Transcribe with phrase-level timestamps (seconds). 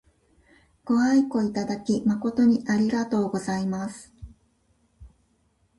[0.83, 4.11] ご愛顧いただき誠にありがとうございます。